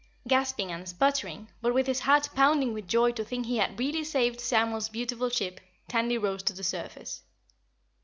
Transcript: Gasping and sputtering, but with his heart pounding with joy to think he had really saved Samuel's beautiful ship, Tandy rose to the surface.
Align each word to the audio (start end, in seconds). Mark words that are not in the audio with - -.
Gasping 0.27 0.71
and 0.71 0.89
sputtering, 0.89 1.49
but 1.61 1.75
with 1.75 1.85
his 1.85 1.99
heart 1.99 2.27
pounding 2.33 2.73
with 2.73 2.87
joy 2.87 3.11
to 3.11 3.23
think 3.23 3.45
he 3.45 3.57
had 3.57 3.77
really 3.77 4.03
saved 4.03 4.41
Samuel's 4.41 4.89
beautiful 4.89 5.29
ship, 5.29 5.59
Tandy 5.87 6.17
rose 6.17 6.41
to 6.41 6.53
the 6.53 6.63
surface. 6.63 7.21